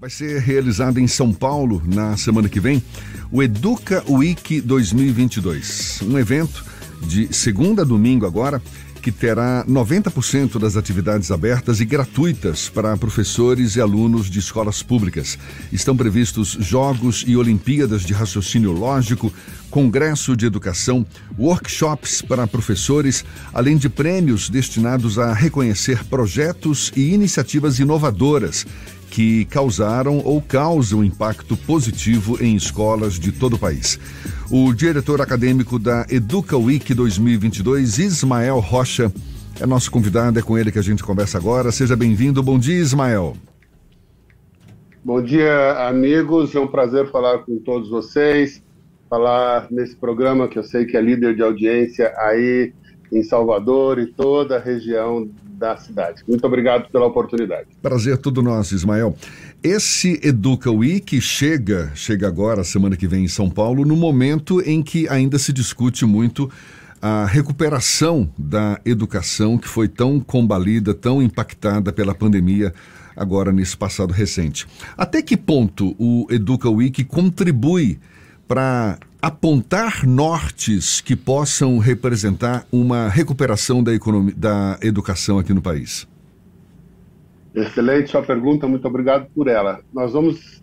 [0.00, 2.82] Vai ser realizado em São Paulo na semana que vem
[3.30, 6.64] o Educa Week 2022, um evento
[7.02, 8.62] de segunda a domingo agora
[9.02, 15.38] que terá 90% das atividades abertas e gratuitas para professores e alunos de escolas públicas.
[15.70, 19.32] Estão previstos jogos e Olimpíadas de raciocínio lógico,
[19.70, 21.06] congresso de educação,
[21.38, 28.66] workshops para professores, além de prêmios destinados a reconhecer projetos e iniciativas inovadoras
[29.10, 33.98] que causaram ou causam impacto positivo em escolas de todo o país.
[34.50, 39.12] O diretor acadêmico da Educa Week 2022, Ismael Rocha,
[39.60, 41.72] é nosso convidado, é com ele que a gente conversa agora.
[41.72, 42.42] Seja bem-vindo.
[42.42, 43.36] Bom dia, Ismael.
[45.04, 46.54] Bom dia, amigos.
[46.54, 48.62] É um prazer falar com todos vocês,
[49.08, 52.72] falar nesse programa que eu sei que é líder de audiência aí
[53.12, 55.28] em Salvador e toda a região
[55.60, 56.22] da cidade.
[56.26, 57.68] Muito obrigado pela oportunidade.
[57.82, 59.14] Prazer todo nosso, Ismael.
[59.62, 64.82] Esse Educa Week chega, chega agora, semana que vem em São Paulo, no momento em
[64.82, 66.50] que ainda se discute muito
[67.02, 72.72] a recuperação da educação que foi tão combalida, tão impactada pela pandemia
[73.16, 74.66] agora nesse passado recente.
[74.96, 77.98] Até que ponto o Educa Week contribui
[78.48, 86.08] para apontar nortes que possam representar uma recuperação da, economia, da educação aqui no país?
[87.54, 89.80] Excelente sua pergunta, muito obrigado por ela.
[89.92, 90.62] Nós vamos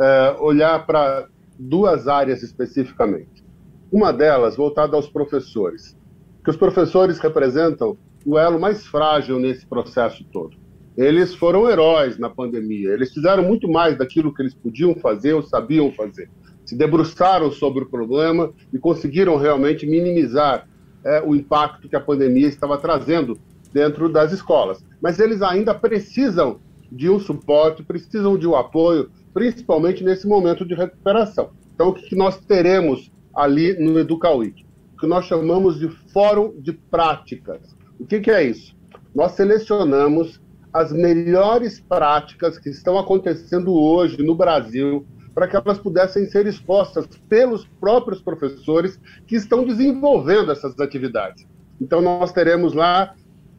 [0.00, 1.26] é, olhar para
[1.58, 3.44] duas áreas especificamente.
[3.90, 5.96] Uma delas voltada aos professores,
[6.44, 10.56] que os professores representam o elo mais frágil nesse processo todo.
[10.96, 15.42] Eles foram heróis na pandemia, eles fizeram muito mais daquilo que eles podiam fazer ou
[15.42, 16.28] sabiam fazer
[16.68, 20.68] se debruçaram sobre o problema e conseguiram realmente minimizar
[21.02, 23.38] é, o impacto que a pandemia estava trazendo
[23.72, 24.84] dentro das escolas.
[25.00, 26.60] Mas eles ainda precisam
[26.92, 31.52] de um suporte, precisam de um apoio, principalmente nesse momento de recuperação.
[31.74, 34.66] Então, o que nós teremos ali no EducaWeek?
[34.94, 37.74] O que nós chamamos de Fórum de Práticas.
[37.98, 38.76] O que, que é isso?
[39.14, 40.38] Nós selecionamos
[40.70, 45.06] as melhores práticas que estão acontecendo hoje no Brasil
[45.38, 51.46] para que elas pudessem ser expostas pelos próprios professores que estão desenvolvendo essas atividades.
[51.80, 53.14] Então, nós teremos lá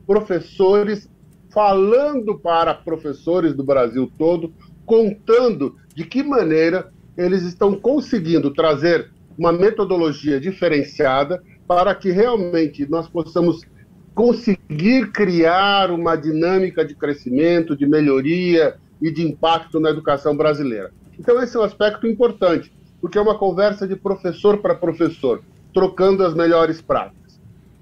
[0.06, 1.10] professores
[1.50, 4.54] falando para professores do Brasil todo,
[4.86, 13.08] contando de que maneira eles estão conseguindo trazer uma metodologia diferenciada para que realmente nós
[13.08, 13.62] possamos
[14.14, 20.92] conseguir criar uma dinâmica de crescimento, de melhoria e de impacto na educação brasileira.
[21.20, 22.72] Então, esse é um aspecto importante,
[23.02, 25.42] porque é uma conversa de professor para professor,
[25.74, 27.38] trocando as melhores práticas.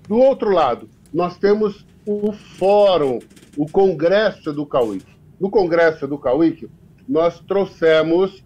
[0.08, 3.20] Do outro lado, nós temos o fórum,
[3.56, 5.16] o Congresso Cauíque.
[5.40, 6.68] No Congresso Cauíque,
[7.08, 8.44] nós trouxemos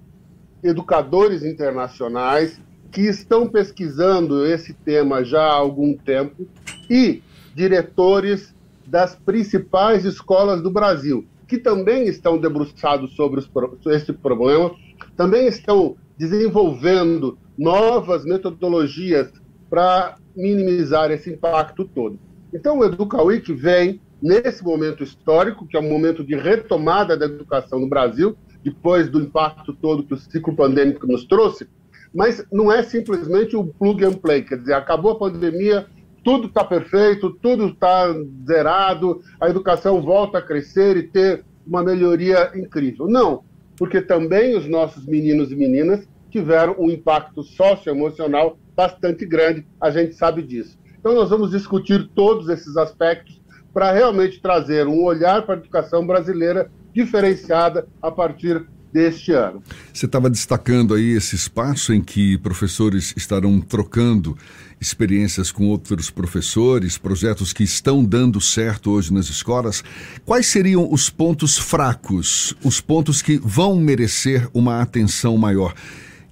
[0.62, 2.60] educadores internacionais
[2.92, 6.46] que estão pesquisando esse tema já há algum tempo
[6.90, 7.24] e
[7.56, 8.54] diretores
[8.86, 13.52] das principais escolas do Brasil que também estão debruçados sobre os,
[13.88, 14.74] esse problema,
[15.18, 19.30] também estão desenvolvendo novas metodologias
[19.70, 22.18] para minimizar esse impacto todo.
[22.54, 27.82] Então, o EducaWeek vem nesse momento histórico, que é um momento de retomada da educação
[27.82, 31.68] no Brasil, depois do impacto todo que o ciclo pandêmico nos trouxe,
[32.16, 35.86] mas não é simplesmente o plug and play, quer dizer, acabou a pandemia,
[36.24, 38.06] tudo está perfeito, tudo está
[38.48, 43.08] zerado, a educação volta a crescer e ter uma melhoria incrível.
[43.08, 43.44] Não,
[43.78, 50.16] porque também os nossos meninos e meninas tiveram um impacto socioemocional bastante grande, a gente
[50.16, 50.80] sabe disso.
[51.00, 53.42] Então, nós vamos discutir todos esses aspectos
[53.74, 59.62] para realmente trazer um olhar para a educação brasileira diferenciada a partir deste ano.
[59.94, 64.38] Você estava destacando aí esse espaço em que professores estarão trocando
[64.80, 69.84] experiências com outros professores, projetos que estão dando certo hoje nas escolas.
[70.26, 75.76] Quais seriam os pontos fracos, os pontos que vão merecer uma atenção maior?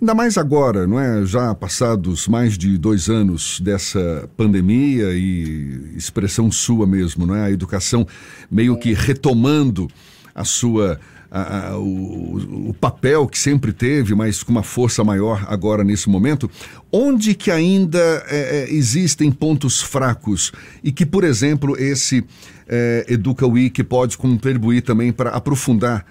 [0.02, 1.26] Ainda mais agora, não é?
[1.26, 7.44] Já passados mais de dois anos dessa pandemia e expressão sua mesmo, não é?
[7.44, 8.08] A educação
[8.50, 9.90] meio que retomando
[10.34, 10.98] a sua
[11.32, 16.10] a, a, o, o, papel que sempre teve, mas com uma força maior agora nesse
[16.10, 16.50] momento,
[16.92, 20.52] onde que ainda é, é, existem pontos fracos
[20.84, 22.26] e que, por exemplo, esse
[22.68, 26.06] é, Educa Week pode contribuir também para aprofundar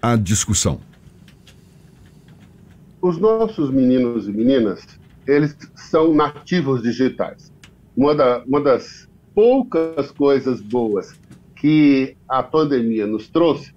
[0.00, 0.80] a discussão?
[3.02, 4.80] Os nossos meninos e meninas,
[5.26, 7.52] eles são nativos digitais.
[7.94, 11.12] Uma, da, uma das poucas coisas boas
[11.54, 13.73] que a pandemia nos trouxe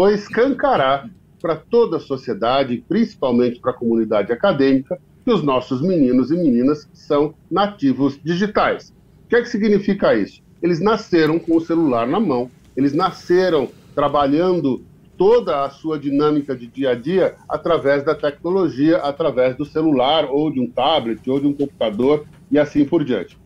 [0.00, 1.10] foi escancarar
[1.42, 6.88] para toda a sociedade, principalmente para a comunidade acadêmica, que os nossos meninos e meninas
[6.94, 8.94] são nativos digitais.
[9.26, 10.42] O que é que significa isso?
[10.62, 14.82] Eles nasceram com o celular na mão, eles nasceram trabalhando
[15.18, 20.50] toda a sua dinâmica de dia a dia através da tecnologia, através do celular, ou
[20.50, 23.36] de um tablet, ou de um computador, e assim por diante.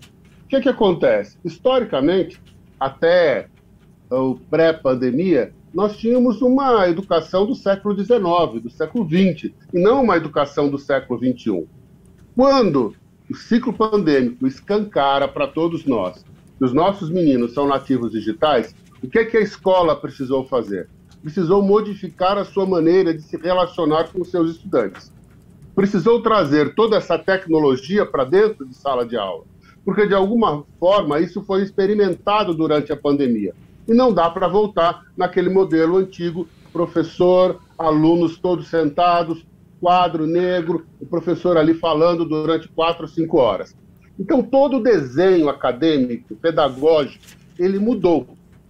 [0.45, 1.37] O que, é que acontece?
[1.45, 2.41] Historicamente,
[2.79, 3.49] até
[4.09, 10.17] o pré-pandemia, nós tínhamos uma educação do século XIX, do século XX, e não uma
[10.17, 11.67] educação do século XXI.
[12.37, 12.95] Quando
[13.29, 16.25] o ciclo pandêmico escancara para todos nós
[16.57, 18.73] que os nossos meninos são nativos digitais,
[19.03, 20.89] o que, é que a escola precisou fazer?
[21.21, 25.13] Precisou modificar a sua maneira de se relacionar com seus estudantes.
[25.75, 29.45] Precisou trazer toda essa tecnologia para dentro de sala de aula,
[29.85, 33.53] porque de alguma forma isso foi experimentado durante a pandemia
[33.87, 39.45] e não dá para voltar naquele modelo antigo, professor, alunos todos sentados,
[39.81, 43.77] quadro negro, o professor ali falando durante quatro, cinco horas.
[44.19, 47.25] Então, todo o desenho acadêmico, pedagógico,
[47.59, 48.27] ele mudou.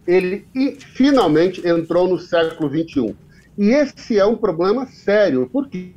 [0.06, 3.14] Ele e, finalmente entrou no século XXI.
[3.56, 5.93] E esse é um problema sério, porque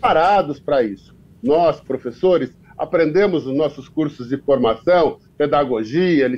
[0.00, 1.14] parados para isso.
[1.42, 6.28] Nós, professores, aprendemos nos nossos cursos de formação, pedagogia,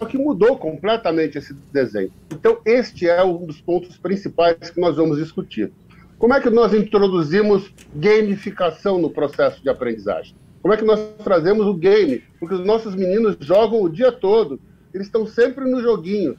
[0.00, 2.10] só que mudou completamente esse desenho.
[2.32, 5.70] Então, este é um dos pontos principais que nós vamos discutir.
[6.18, 10.34] Como é que nós introduzimos gamificação no processo de aprendizagem?
[10.62, 12.22] Como é que nós trazemos o game?
[12.38, 14.58] Porque os nossos meninos jogam o dia todo,
[14.94, 16.36] eles estão sempre no joguinho.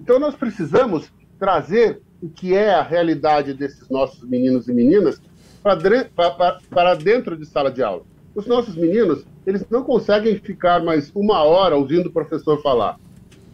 [0.00, 5.20] Então, nós precisamos trazer o que é a realidade desses nossos meninos e meninas
[5.64, 8.02] para dentro de sala de aula.
[8.34, 12.98] Os nossos meninos, eles não conseguem ficar mais uma hora ouvindo o professor falar,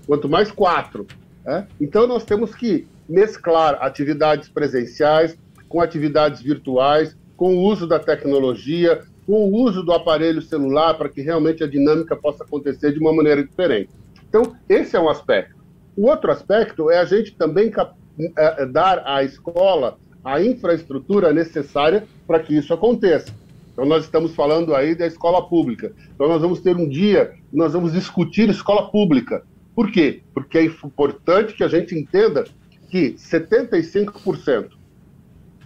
[0.07, 1.07] quanto mais quatro.
[1.45, 1.69] Né?
[1.81, 9.03] Então, nós temos que mesclar atividades presenciais com atividades virtuais, com o uso da tecnologia,
[9.27, 13.12] com o uso do aparelho celular para que realmente a dinâmica possa acontecer de uma
[13.12, 13.91] maneira diferente.
[14.29, 15.55] Então, esse é um aspecto.
[15.97, 17.71] O outro aspecto é a gente também
[18.37, 23.34] é, dar à escola a infraestrutura necessária para que isso aconteça.
[23.72, 25.93] Então, nós estamos falando aí da escola pública.
[26.14, 29.43] Então, nós vamos ter um dia, nós vamos discutir escola pública.
[29.75, 30.22] Por quê?
[30.34, 32.44] Porque é importante que a gente entenda
[32.90, 34.70] que 75%,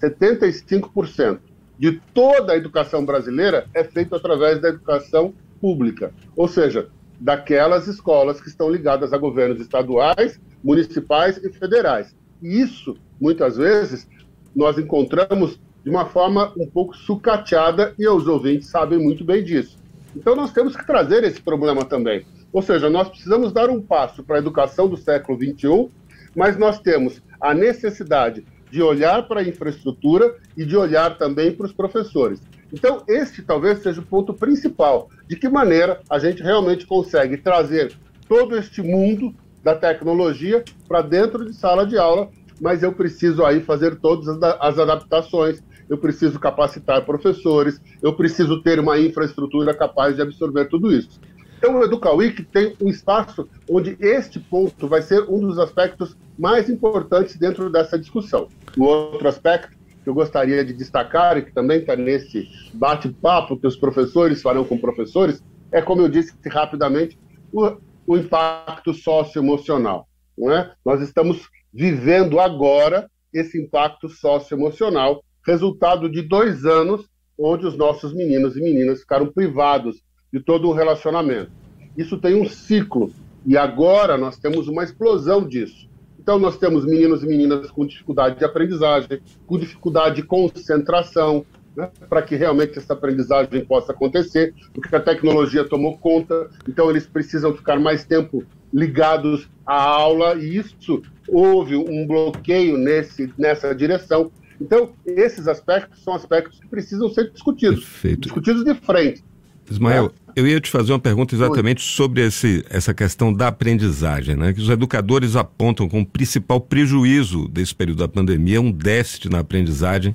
[0.00, 1.38] 75%
[1.78, 6.12] de toda a educação brasileira é feito através da educação pública.
[6.36, 12.14] Ou seja, daquelas escolas que estão ligadas a governos estaduais, municipais e federais.
[12.42, 14.06] E isso, muitas vezes,
[14.54, 19.76] nós encontramos de uma forma um pouco sucateada e os ouvintes sabem muito bem disso.
[20.16, 22.24] Então nós temos que trazer esse problema também.
[22.52, 25.88] Ou seja, nós precisamos dar um passo para a educação do século XXI,
[26.34, 31.66] mas nós temos a necessidade de olhar para a infraestrutura e de olhar também para
[31.66, 32.40] os professores.
[32.72, 35.08] Então, este talvez seja o ponto principal.
[35.28, 37.92] De que maneira a gente realmente consegue trazer
[38.28, 42.30] todo este mundo da tecnologia para dentro de sala de aula
[42.60, 44.28] mas eu preciso aí fazer todas
[44.60, 50.92] as adaptações, eu preciso capacitar professores, eu preciso ter uma infraestrutura capaz de absorver tudo
[50.92, 51.20] isso.
[51.58, 56.68] Então, o EducaWeek tem um espaço onde este ponto vai ser um dos aspectos mais
[56.68, 58.48] importantes dentro dessa discussão.
[58.76, 63.66] O outro aspecto que eu gostaria de destacar, e que também está nesse bate-papo que
[63.66, 67.18] os professores farão com professores, é, como eu disse rapidamente,
[67.50, 70.06] o, o impacto socioemocional.
[70.36, 70.70] Não é?
[70.84, 78.56] Nós estamos vivendo agora esse impacto socioemocional, resultado de dois anos onde os nossos meninos
[78.56, 80.00] e meninas ficaram privados
[80.32, 81.50] de todo o relacionamento.
[81.96, 83.12] Isso tem um ciclo
[83.44, 85.88] e agora nós temos uma explosão disso.
[86.18, 91.44] Então nós temos meninos e meninas com dificuldade de aprendizagem, com dificuldade de concentração,
[91.76, 97.06] né, para que realmente essa aprendizagem possa acontecer, porque a tecnologia tomou conta, então eles
[97.06, 104.30] precisam ficar mais tempo ligados à aula e isso houve um bloqueio nesse, nessa direção.
[104.60, 108.20] Então, esses aspectos são aspectos que precisam ser discutidos, Perfeito.
[108.20, 109.22] discutidos de frente.
[109.70, 110.32] Ismael, é.
[110.40, 111.96] eu ia te fazer uma pergunta exatamente Oi.
[111.96, 114.52] sobre esse, essa questão da aprendizagem, né?
[114.52, 120.14] Que os educadores apontam como principal prejuízo desse período da pandemia um déficit na aprendizagem.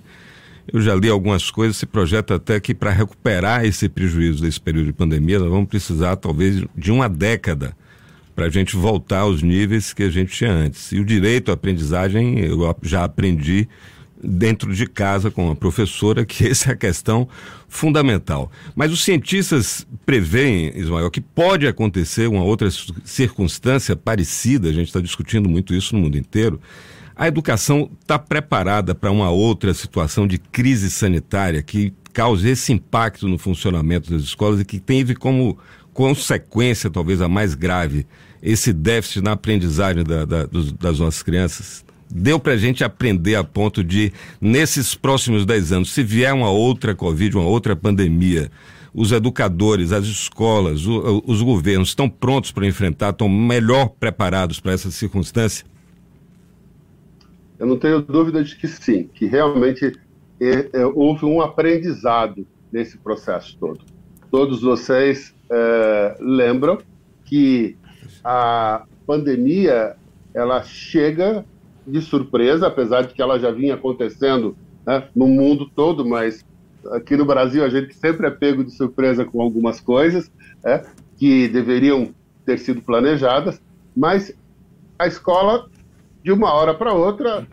[0.71, 4.87] Eu já li algumas coisas, se projeta até que para recuperar esse prejuízo desse período
[4.87, 7.75] de pandemia, nós vamos precisar talvez de uma década
[8.35, 10.91] para a gente voltar aos níveis que a gente tinha antes.
[10.91, 13.67] E o direito à aprendizagem, eu já aprendi
[14.23, 17.27] dentro de casa com a professora, que essa é a questão
[17.67, 18.51] fundamental.
[18.75, 22.69] Mas os cientistas preveem, Ismael, que pode acontecer uma outra
[23.03, 26.59] circunstância parecida, a gente está discutindo muito isso no mundo inteiro.
[27.19, 33.27] A educação está preparada para uma outra situação de crise sanitária que cause esse impacto
[33.27, 35.57] no funcionamento das escolas e que teve como
[35.91, 38.07] consequência, talvez a mais grave,
[38.41, 41.83] esse déficit na aprendizagem da, da, dos, das nossas crianças?
[42.09, 46.49] deu para a gente aprender a ponto de, nesses próximos 10 anos, se vier uma
[46.49, 48.49] outra Covid, uma outra pandemia,
[48.93, 54.71] os educadores, as escolas, o, os governos estão prontos para enfrentar, estão melhor preparados para
[54.71, 55.68] essa circunstância?
[57.59, 59.99] Eu não tenho dúvida de que sim, que realmente
[60.39, 63.81] é, é, houve um aprendizado nesse processo todo.
[64.31, 66.77] Todos vocês é, lembram
[67.25, 67.75] que
[68.23, 69.95] a pandemia
[70.33, 71.45] ela chega
[71.85, 76.45] de surpresa, apesar de que ela já vinha acontecendo né, no mundo todo, mas
[76.91, 80.31] aqui no Brasil a gente sempre é pego de surpresa com algumas coisas
[80.63, 80.83] né,
[81.17, 82.13] que deveriam
[82.45, 83.61] ter sido planejadas,
[83.95, 84.33] mas
[84.97, 85.67] a escola,
[86.23, 87.47] de uma hora para outra,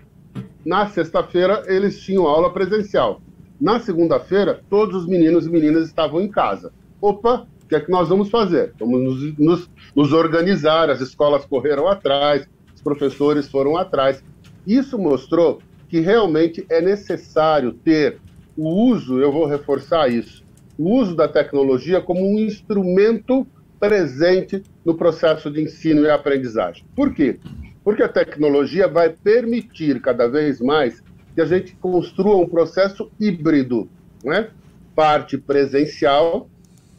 [0.65, 3.21] na sexta-feira eles tinham aula presencial.
[3.61, 6.73] Na segunda-feira, todos os meninos e meninas estavam em casa.
[7.01, 8.75] Opa, o que é que nós vamos fazer?
[8.79, 12.47] Vamos nos, nos, nos organizar, as escolas correram atrás,
[12.87, 14.23] professores foram atrás.
[14.65, 18.19] Isso mostrou que realmente é necessário ter
[18.57, 20.45] o uso, eu vou reforçar isso,
[20.79, 23.45] o uso da tecnologia como um instrumento
[23.81, 26.85] presente no processo de ensino e aprendizagem.
[26.95, 27.41] Por quê?
[27.87, 31.03] Porque a tecnologia vai permitir cada vez mais
[31.35, 33.89] que a gente construa um processo híbrido,
[34.23, 34.51] né?
[34.95, 36.51] parte presencial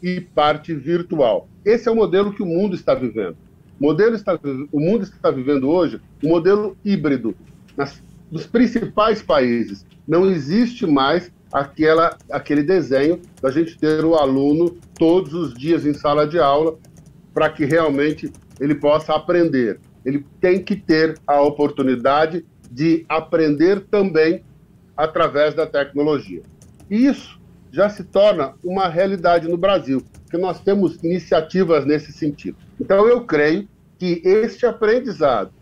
[0.02, 1.48] e parte virtual.
[1.64, 3.36] Esse é o modelo que o mundo está vivendo
[3.78, 4.38] modelo está,
[4.72, 7.34] o mundo está vivendo hoje um modelo híbrido.
[7.76, 14.76] Nas, nos principais países, não existe mais aquela, aquele desenho da gente ter o aluno
[14.98, 16.76] todos os dias em sala de aula
[17.32, 19.78] para que realmente ele possa aprender.
[20.04, 24.42] Ele tem que ter a oportunidade de aprender também
[24.96, 26.42] através da tecnologia.
[26.90, 27.38] E isso
[27.70, 32.56] já se torna uma realidade no Brasil, porque nós temos iniciativas nesse sentido.
[32.80, 35.52] Então, eu creio que este aprendizado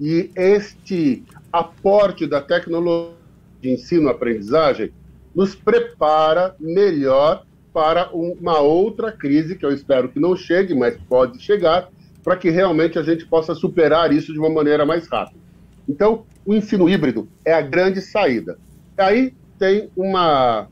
[0.00, 1.22] e este
[1.52, 3.14] aporte da tecnologia
[3.60, 4.92] de ensino-aprendizagem
[5.34, 11.40] nos prepara melhor para uma outra crise, que eu espero que não chegue, mas pode
[11.40, 11.88] chegar,
[12.22, 15.40] para que realmente a gente possa superar isso de uma maneira mais rápida.
[15.88, 18.58] Então, o ensino híbrido é a grande saída.
[18.96, 20.68] Aí tem uma,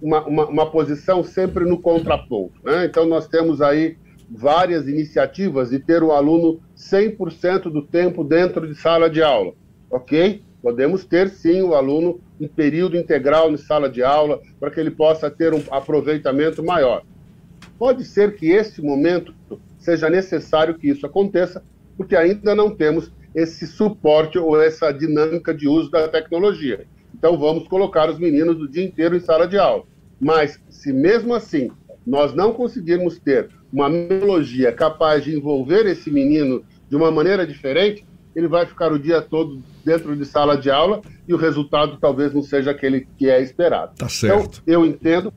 [0.00, 2.54] uma, uma, uma posição sempre no contraponto.
[2.64, 2.84] Né?
[2.84, 3.96] Então, nós temos aí
[4.30, 9.54] várias iniciativas de ter o aluno 100% do tempo dentro de sala de aula,
[9.90, 10.42] ok?
[10.62, 14.90] Podemos ter sim o aluno em período integral em sala de aula para que ele
[14.90, 17.02] possa ter um aproveitamento maior.
[17.78, 19.32] Pode ser que esse momento
[19.88, 21.64] seja necessário que isso aconteça,
[21.96, 26.86] porque ainda não temos esse suporte ou essa dinâmica de uso da tecnologia.
[27.14, 29.84] Então vamos colocar os meninos o dia inteiro em sala de aula.
[30.20, 31.70] Mas se mesmo assim
[32.06, 38.04] nós não conseguirmos ter uma metodologia capaz de envolver esse menino de uma maneira diferente,
[38.36, 42.34] ele vai ficar o dia todo dentro de sala de aula e o resultado talvez
[42.34, 43.94] não seja aquele que é esperado.
[43.96, 44.60] Tá certo.
[44.62, 45.32] Então, eu entendo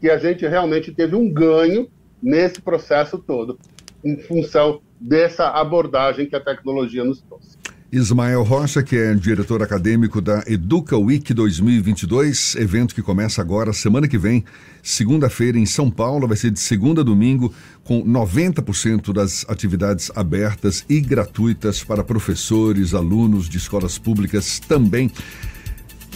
[0.00, 1.88] que a gente realmente teve um ganho
[2.22, 3.58] nesse processo todo,
[4.04, 7.56] em função dessa abordagem que a tecnologia nos trouxe.
[7.92, 14.08] Ismael Rocha, que é diretor acadêmico da Educa Week 2022, evento que começa agora, semana
[14.08, 14.44] que vem,
[14.82, 16.26] segunda-feira, em São Paulo.
[16.26, 22.92] Vai ser de segunda a domingo, com 90% das atividades abertas e gratuitas para professores,
[22.92, 25.10] alunos de escolas públicas também.